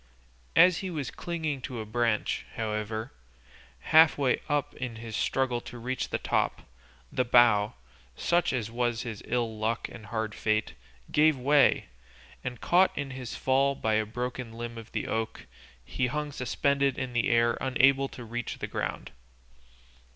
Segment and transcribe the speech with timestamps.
[0.55, 3.11] As he was clinging to a branch, however,
[3.93, 6.63] half way up in his struggle to reach the top,
[7.11, 7.75] the bough,
[8.15, 10.73] such was his ill luck and hard fate,
[11.11, 11.85] gave way,
[12.43, 15.45] and caught in his fall by a broken limb of the oak,
[15.85, 19.11] he hung suspended in the air unable to reach the ground.